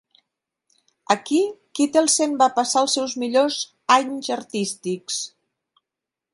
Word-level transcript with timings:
Aquí 1.15 1.41
Kittelsen 1.79 2.33
va 2.41 2.49
passar 2.57 2.83
els 2.87 2.97
seus 2.99 3.15
millors 3.25 3.61
anys 3.99 4.33
artístics. 4.41 5.23